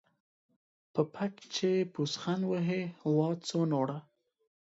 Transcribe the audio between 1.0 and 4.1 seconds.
پک چې پوسخند وهې، وا څوڼوره.